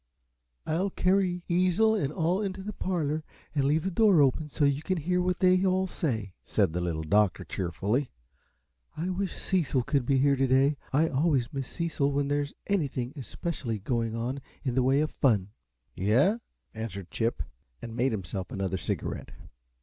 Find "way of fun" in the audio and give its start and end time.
14.81-15.49